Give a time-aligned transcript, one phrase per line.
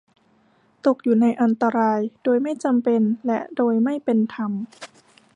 [0.85, 4.51] ตกอยู่ในอันตรายโดยไม่จำเป็นและโดยไม่เป็นธรรม